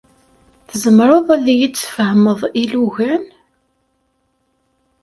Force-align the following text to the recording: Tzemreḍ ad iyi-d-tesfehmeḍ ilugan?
Tzemreḍ 0.69 1.27
ad 1.35 1.45
iyi-d-tesfehmeḍ 1.53 2.39
ilugan? 2.61 3.25